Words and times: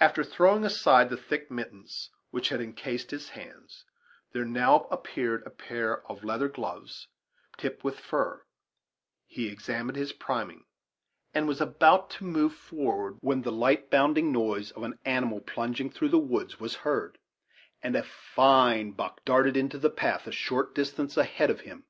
After 0.00 0.24
throwing 0.24 0.64
aside 0.64 1.08
the 1.08 1.16
thick 1.16 1.48
mittens 1.48 2.10
which 2.32 2.48
had 2.48 2.60
encased 2.60 3.12
his 3.12 3.28
hands, 3.28 3.84
there 4.32 4.44
now 4.44 4.88
appeared 4.90 5.44
a 5.46 5.50
pair 5.50 6.02
of 6.10 6.24
leather 6.24 6.48
gloves 6.48 7.06
tipped 7.56 7.84
with 7.84 8.00
fur; 8.00 8.44
he 9.24 9.46
examined 9.46 9.94
his 9.96 10.12
priming, 10.12 10.64
and 11.32 11.46
was 11.46 11.60
about 11.60 12.10
to 12.10 12.24
move 12.24 12.52
forward, 12.56 13.18
when 13.20 13.42
the 13.42 13.52
light 13.52 13.88
bounding 13.88 14.32
noise 14.32 14.72
of 14.72 14.82
an 14.82 14.98
animal 15.04 15.40
plunging 15.40 15.90
through 15.90 16.08
the 16.08 16.18
woods 16.18 16.58
was 16.58 16.74
heard, 16.82 17.18
and 17.84 17.94
a 17.94 18.02
fine 18.02 18.90
buck 18.90 19.24
darted 19.24 19.56
into 19.56 19.78
the 19.78 19.90
path 19.90 20.26
a 20.26 20.32
short 20.32 20.74
distance 20.74 21.16
ahead 21.16 21.50
of 21.50 21.60
him. 21.60 21.84